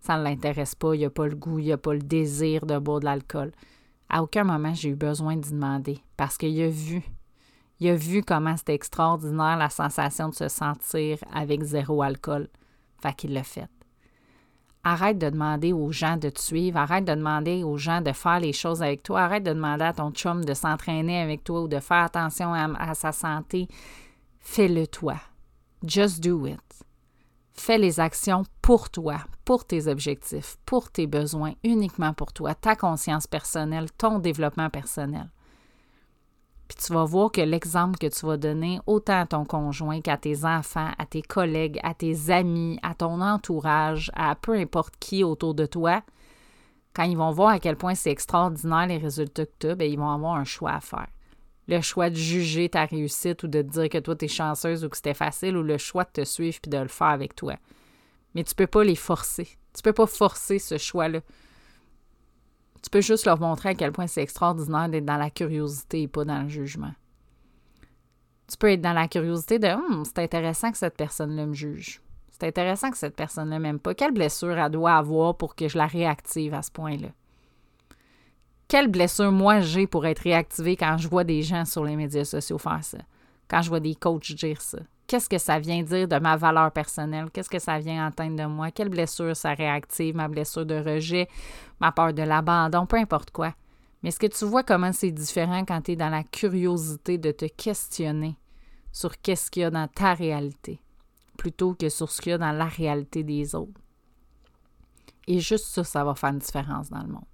[0.00, 2.78] Ça ne l'intéresse pas, il n'a pas le goût, il n'a pas le désir de
[2.78, 3.52] boire de l'alcool.
[4.08, 7.02] À aucun moment, j'ai eu besoin d'y demander parce qu'il a vu.
[7.80, 12.48] Il a vu comment c'était extraordinaire la sensation de se sentir avec zéro alcool.
[13.00, 13.68] Fait qu'il l'a fait.
[14.84, 16.76] Arrête de demander aux gens de te suivre.
[16.76, 19.22] Arrête de demander aux gens de faire les choses avec toi.
[19.22, 22.94] Arrête de demander à ton chum de s'entraîner avec toi ou de faire attention à,
[22.94, 23.68] sa santé.
[24.40, 25.16] Fais-le toi.
[25.86, 26.58] Just do it.
[27.52, 32.74] Fais les actions pour toi, pour tes objectifs, pour tes besoins, uniquement pour toi, ta
[32.74, 35.28] conscience personnelle, ton développement personnel.
[36.74, 40.16] Puis tu vas voir que l'exemple que tu vas donner autant à ton conjoint qu'à
[40.16, 45.22] tes enfants, à tes collègues, à tes amis, à ton entourage, à peu importe qui
[45.22, 46.02] autour de toi,
[46.94, 49.86] quand ils vont voir à quel point c'est extraordinaire les résultats que tu as, bien,
[49.86, 51.08] ils vont avoir un choix à faire.
[51.68, 54.88] Le choix de juger ta réussite ou de dire que toi, tu es chanceuse ou
[54.88, 57.56] que c'était facile ou le choix de te suivre puis de le faire avec toi.
[58.34, 59.58] Mais tu peux pas les forcer.
[59.74, 61.20] Tu peux pas forcer ce choix-là.
[62.82, 66.08] Tu peux juste leur montrer à quel point c'est extraordinaire d'être dans la curiosité et
[66.08, 66.92] pas dans le jugement.
[68.48, 72.02] Tu peux être dans la curiosité de hum, c'est intéressant que cette personne-là me juge.
[72.30, 73.94] C'est intéressant que cette personne-là m'aime pas.
[73.94, 77.08] Quelle blessure elle doit avoir pour que je la réactive à ce point-là?
[78.66, 82.24] Quelle blessure moi j'ai pour être réactivée quand je vois des gens sur les médias
[82.24, 82.98] sociaux faire ça?
[83.48, 84.78] Quand je vois des coachs dire ça?
[85.12, 88.46] Qu'est-ce que ça vient dire de ma valeur personnelle, qu'est-ce que ça vient entendre de
[88.46, 91.28] moi, quelle blessure ça réactive, ma blessure de rejet,
[91.80, 93.52] ma peur de l'abandon, peu importe quoi.
[94.02, 97.30] Mais est-ce que tu vois comment c'est différent quand tu es dans la curiosité de
[97.30, 98.38] te questionner
[98.90, 100.80] sur qu'est-ce qu'il y a dans ta réalité,
[101.36, 103.82] plutôt que sur ce qu'il y a dans la réalité des autres?
[105.26, 107.26] Et juste ça, ça va faire une différence dans le monde.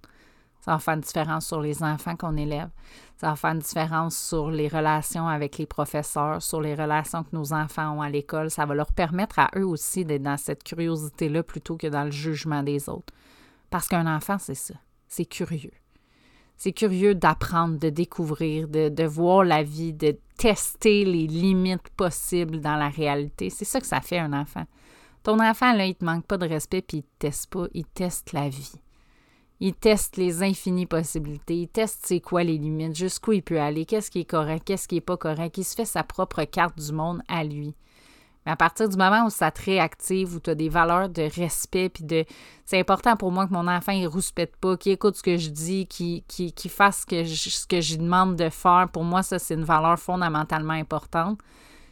[0.59, 2.71] Ça va faire une différence sur les enfants qu'on élève.
[3.19, 7.35] Ça va faire une différence sur les relations avec les professeurs, sur les relations que
[7.35, 8.49] nos enfants ont à l'école.
[8.49, 12.11] Ça va leur permettre à eux aussi d'être dans cette curiosité-là plutôt que dans le
[12.11, 13.13] jugement des autres.
[13.69, 14.75] Parce qu'un enfant, c'est ça.
[15.09, 15.73] C'est curieux.
[16.55, 22.77] C'est curieux d'apprendre, de découvrir, de, voir la vie, de tester les limites possibles dans
[22.77, 23.49] la réalité.
[23.49, 24.63] C'est ça que ça fait un enfant.
[25.23, 27.85] Ton enfant, là, il te manque pas de respect puis il te teste pas, il
[27.85, 28.79] teste la vie.
[29.61, 31.55] Il teste les infinies possibilités.
[31.55, 34.87] Il teste c'est quoi les limites, jusqu'où il peut aller, qu'est-ce qui est correct, qu'est-ce
[34.87, 35.57] qui n'est pas correct.
[35.57, 37.75] Il se fait sa propre carte du monde à lui.
[38.45, 41.23] Mais à partir du moment où ça te réactive, où tu as des valeurs de
[41.23, 42.23] respect, puis de.
[42.65, 45.49] C'est important pour moi que mon enfant ne rouspète pas, qu'il écoute ce que je
[45.49, 48.87] dis, qu'il fasse ce que, je, ce demande de faire.
[48.93, 51.39] Pour moi, ça, c'est une valeur fondamentalement importante.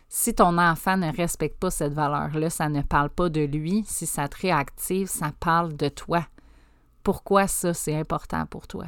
[0.08, 3.84] Si ton enfant ne respecte pas cette valeur-là, ça ne parle pas de lui.
[3.86, 6.26] Si ça te réactive, ça parle de toi
[7.08, 8.84] pourquoi ça, c'est important pour toi?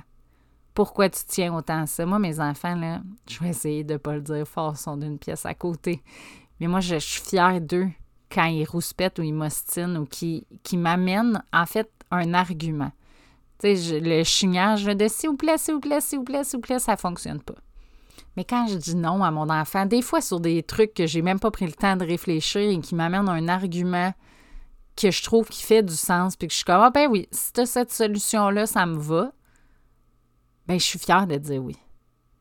[0.74, 2.06] Pourquoi tu tiens autant à ça?
[2.06, 5.18] Moi, mes enfants, là, je vais essayer de ne pas le dire fort, sont d'une
[5.18, 6.04] pièce à côté.
[6.60, 7.88] Mais moi, je, suis fière d'eux
[8.30, 12.92] quand ils rouspètent ou ils m'ostinent ou qui, qui m'amènent, en fait, un argument.
[13.58, 16.58] Tu sais, le chignage de s'il vous plaît, s'il vous plaît, s'il vous plaît, s'il
[16.58, 17.56] vous plaît, ça ne fonctionne pas.
[18.36, 21.22] Mais quand je dis non à mon enfant, des fois sur des trucs que j'ai
[21.22, 24.12] même pas pris le temps de réfléchir et qui m'amènent un argument
[25.00, 27.28] que je trouve qui fait du sens, puis que je suis comme, ah ben oui,
[27.32, 29.32] si tu as cette solution-là, ça me va,
[30.68, 31.78] ben je suis fière de dire oui.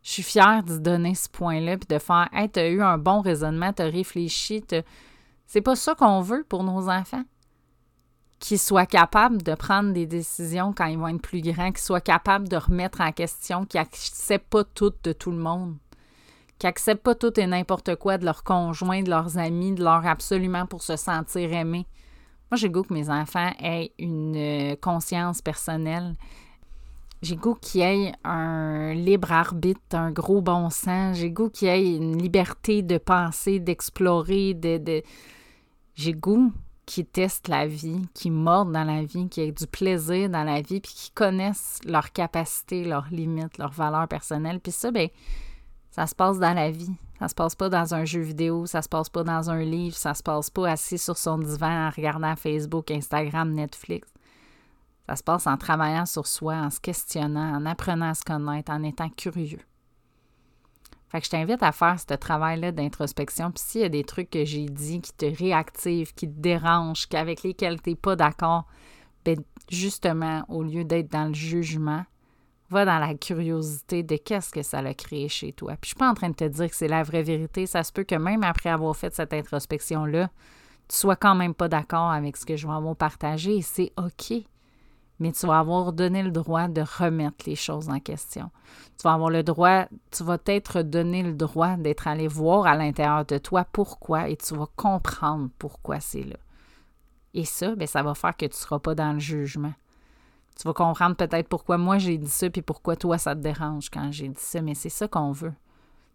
[0.02, 2.98] Je suis fière de donner ce point-là, puis de faire, hey, tu as eu un
[2.98, 4.64] bon raisonnement, tu as réfléchi,
[5.46, 7.24] c'est pas ça qu'on veut pour nos enfants.
[8.38, 12.00] Qu'ils soient capables de prendre des décisions quand ils vont être plus grands, qu'ils soient
[12.00, 15.76] capables de remettre en question, qu'ils n'acceptent pas tout de tout le monde,
[16.58, 20.06] qu'ils n'acceptent pas tout et n'importe quoi de leurs conjoints, de leurs amis, de leur
[20.06, 21.86] absolument pour se sentir aimés.
[22.50, 26.16] Moi, j'ai goût que mes enfants aient une euh, conscience personnelle.
[27.20, 31.16] J'ai goût qu'ils aient un libre arbitre, un gros bon sens.
[31.16, 35.02] J'ai goût qu'ils aient une liberté de penser, d'explorer, de,
[35.94, 36.52] J'ai goût
[36.86, 40.62] qu'ils testent la vie, qu'ils mordent dans la vie, qu'ils aient du plaisir dans la
[40.62, 44.60] vie, puis qu'ils connaissent leurs capacités, leurs limites, leurs valeurs personnelles.
[44.60, 45.08] Puis ça, ben,
[45.90, 46.94] ça se passe dans la vie.
[47.18, 49.96] Ça se passe pas dans un jeu vidéo, ça se passe pas dans un livre,
[49.96, 54.08] ça se passe pas assis sur son divan en regardant Facebook, Instagram, Netflix.
[55.08, 58.70] Ça se passe en travaillant sur soi, en se questionnant, en apprenant à se connaître,
[58.70, 59.60] en étant curieux.
[61.08, 63.50] Fait que je t'invite à faire ce travail-là d'introspection.
[63.50, 67.08] Puis s'il y a des trucs que j'ai dit qui te réactivent, qui te dérangent,
[67.14, 68.66] avec lesquels tu n'es pas d'accord,
[69.24, 72.04] ben justement, au lieu d'être dans le jugement,
[72.70, 75.72] va dans la curiosité de qu'est-ce que ça a créé chez toi.
[75.80, 77.66] Puis je suis pas en train de te dire que c'est la vraie vérité.
[77.66, 80.30] Ça se peut que même après avoir fait cette introspection-là,
[80.88, 83.92] tu sois quand même pas d'accord avec ce que je vais avoir partagé et c'est
[83.96, 84.32] OK.
[85.18, 88.50] mais tu vas avoir donné le droit de remettre les choses en question.
[88.96, 92.76] Tu vas avoir le droit, tu vas t'être donné le droit d'être allé voir à
[92.76, 96.36] l'intérieur de toi pourquoi et tu vas comprendre pourquoi c'est là.
[97.34, 99.74] Et ça, bien, ça va faire que tu ne seras pas dans le jugement.
[100.60, 103.90] Tu vas comprendre peut-être pourquoi moi j'ai dit ça, puis pourquoi toi ça te dérange
[103.90, 105.54] quand j'ai dit ça, mais c'est ça qu'on veut.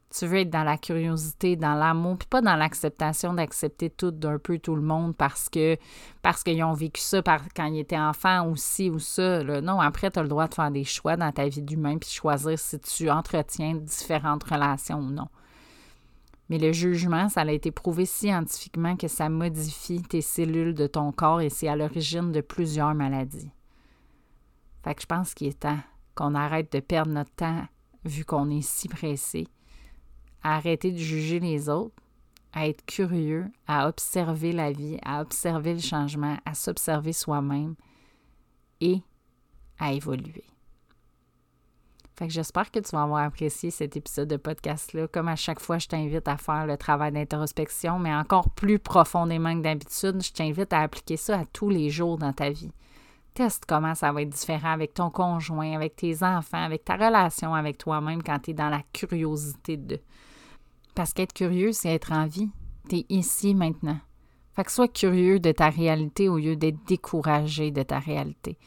[0.10, 4.38] Tu veux être dans la curiosité, dans l'amour, puis pas dans l'acceptation d'accepter tout d'un
[4.38, 5.78] peu tout le monde parce que
[6.22, 7.24] parce qu'ils ont vécu ça
[7.56, 9.44] quand ils étaient enfants aussi ou ça.
[9.62, 12.10] Non, après, tu as le droit de faire des choix dans ta vie d'humain puis
[12.10, 15.30] choisir si tu entretiens différentes relations ou non.
[16.50, 21.14] Mais le jugement, ça a été prouvé scientifiquement que ça modifie tes cellules de ton
[21.14, 23.50] corps et c'est à l'origine de plusieurs maladies.
[24.84, 25.80] Fait que je pense qu'il est temps
[26.16, 27.66] qu'on arrête de perdre notre temps
[28.06, 29.48] vu qu'on est si pressé
[30.44, 31.96] à arrêter de juger les autres,
[32.52, 37.76] à être curieux, à observer la vie, à observer le changement, à s'observer soi-même
[38.82, 39.02] et
[39.80, 40.44] à évoluer.
[42.16, 45.08] Fait que j'espère que tu vas avoir apprécié cet épisode de podcast-là.
[45.08, 49.56] Comme à chaque fois, je t'invite à faire le travail d'introspection, mais encore plus profondément
[49.58, 52.72] que d'habitude, je t'invite à appliquer ça à tous les jours dans ta vie.
[53.34, 57.56] Teste comment ça va être différent avec ton conjoint, avec tes enfants, avec ta relation
[57.56, 60.00] avec toi-même quand tu es dans la curiosité de.
[60.94, 62.50] Parce qu'être curieux, c'est être en vie.
[62.90, 63.98] Tu es ici maintenant.
[64.56, 68.60] Fait que sois curieux de ta réalité au lieu d'être découragé de ta réalité.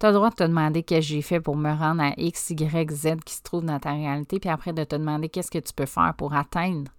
[0.00, 2.12] Tu as le droit de te demander qu'est-ce que j'ai fait pour me rendre à
[2.16, 5.50] X, Y, Z qui se trouve dans ta réalité, puis après de te demander qu'est-ce
[5.50, 6.90] que tu peux faire pour atteindre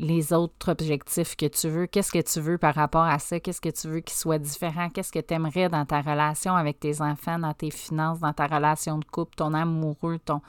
[0.00, 1.86] les autres objectifs que tu veux?
[1.86, 3.38] Qu'est-ce que tu veux par rapport à ça?
[3.38, 4.88] Qu'est-ce que tu veux qui soit différent?
[4.88, 8.46] Qu'est-ce que tu aimerais dans ta relation avec tes enfants, dans tes finances, dans ta
[8.46, 10.40] relation de couple, ton amoureux, ton.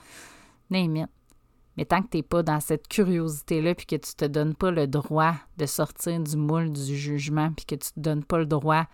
[0.70, 1.06] Name
[1.76, 4.54] mais tant que tu n'es pas dans cette curiosité-là, puis que tu ne te donnes
[4.54, 8.24] pas le droit de sortir du moule du jugement, puis que tu ne te donnes
[8.24, 8.84] pas le droit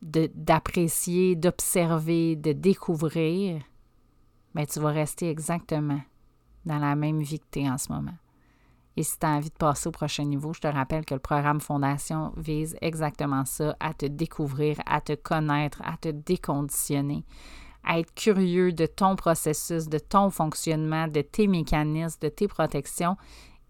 [0.00, 3.62] d'apprécier, d'observer, de découvrir,
[4.54, 6.00] bien, tu vas rester exactement
[6.64, 8.14] dans la même vie que tu es en ce moment.
[8.96, 11.20] Et si tu as envie de passer au prochain niveau, je te rappelle que le
[11.20, 17.24] programme Fondation vise exactement ça, à te découvrir, à te connaître, à te déconditionner,
[17.82, 23.16] à être curieux de ton processus, de ton fonctionnement, de tes mécanismes, de tes protections.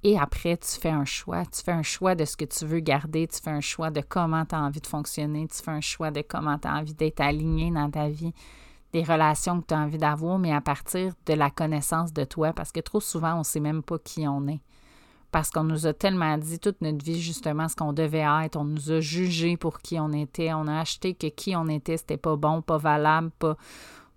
[0.06, 1.46] Et après, tu fais un choix.
[1.46, 3.26] Tu fais un choix de ce que tu veux garder.
[3.26, 5.48] Tu fais un choix de comment tu as envie de fonctionner.
[5.48, 8.34] Tu fais un choix de comment tu as envie d'être aligné dans ta vie,
[8.92, 12.52] des relations que tu as envie d'avoir, mais à partir de la connaissance de toi.
[12.52, 14.60] Parce que trop souvent, on ne sait même pas qui on est.
[15.34, 18.54] Parce qu'on nous a tellement dit toute notre vie, justement, ce qu'on devait être.
[18.54, 20.52] On nous a jugé pour qui on était.
[20.52, 23.56] On a acheté que qui on était, c'était pas bon, pas valable, pas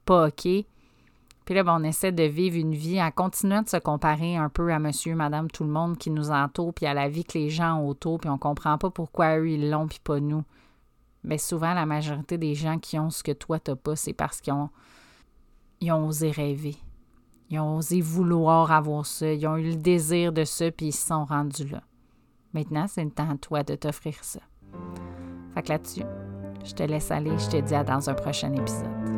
[0.05, 0.43] pas OK.
[0.43, 4.49] Puis là, ben, on essaie de vivre une vie en continuant de se comparer un
[4.49, 7.39] peu à monsieur, madame, tout le monde qui nous entoure, puis à la vie que
[7.39, 10.43] les gens ont autour, puis on comprend pas pourquoi eux, ils l'ont, puis pas nous.
[11.23, 14.39] Mais souvent, la majorité des gens qui ont ce que toi, t'as pas, c'est parce
[14.39, 14.69] qu'ils ont,
[15.81, 16.75] ont osé rêver.
[17.49, 19.31] Ils ont osé vouloir avoir ça.
[19.31, 21.81] Ils ont eu le désir de ça, puis ils se sont rendus là.
[22.53, 24.39] Maintenant, c'est le temps à toi de t'offrir ça.
[25.53, 26.03] Fait que là-dessus,
[26.63, 27.37] je te laisse aller.
[27.37, 29.16] Je te dis à dans un prochain épisode.